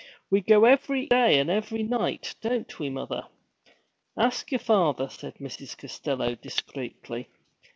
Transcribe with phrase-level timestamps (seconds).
[0.31, 3.27] 'We go every day and every night, don't we, mother?'
[4.17, 5.77] 'Ask your father,' said Mrs.
[5.77, 7.27] Costello discreetly.